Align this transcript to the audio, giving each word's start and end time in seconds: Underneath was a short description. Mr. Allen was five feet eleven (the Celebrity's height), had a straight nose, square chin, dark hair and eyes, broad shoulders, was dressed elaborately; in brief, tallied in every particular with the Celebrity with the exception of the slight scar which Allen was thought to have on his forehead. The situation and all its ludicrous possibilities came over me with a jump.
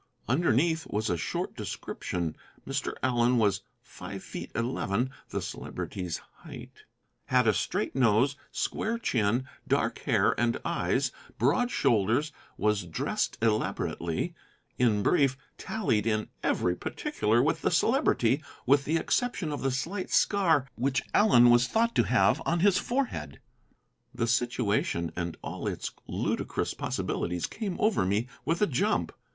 Underneath 0.27 0.87
was 0.87 1.11
a 1.11 1.15
short 1.15 1.55
description. 1.55 2.35
Mr. 2.67 2.93
Allen 3.03 3.37
was 3.37 3.61
five 3.83 4.23
feet 4.23 4.51
eleven 4.55 5.11
(the 5.29 5.43
Celebrity's 5.43 6.17
height), 6.39 6.85
had 7.27 7.47
a 7.47 7.53
straight 7.53 7.95
nose, 7.95 8.35
square 8.51 8.97
chin, 8.97 9.47
dark 9.67 9.99
hair 9.99 10.33
and 10.39 10.59
eyes, 10.65 11.11
broad 11.37 11.69
shoulders, 11.69 12.31
was 12.57 12.81
dressed 12.87 13.37
elaborately; 13.43 14.33
in 14.79 15.03
brief, 15.03 15.37
tallied 15.59 16.07
in 16.07 16.29
every 16.41 16.75
particular 16.75 17.43
with 17.43 17.61
the 17.61 17.69
Celebrity 17.69 18.43
with 18.65 18.85
the 18.85 18.97
exception 18.97 19.51
of 19.51 19.61
the 19.61 19.69
slight 19.69 20.09
scar 20.09 20.67
which 20.73 21.03
Allen 21.13 21.51
was 21.51 21.67
thought 21.67 21.93
to 21.93 22.05
have 22.05 22.41
on 22.43 22.61
his 22.61 22.79
forehead. 22.79 23.39
The 24.15 24.25
situation 24.25 25.11
and 25.15 25.37
all 25.43 25.67
its 25.67 25.91
ludicrous 26.07 26.73
possibilities 26.73 27.45
came 27.45 27.79
over 27.79 28.03
me 28.03 28.27
with 28.45 28.63
a 28.63 28.65
jump. 28.65 29.11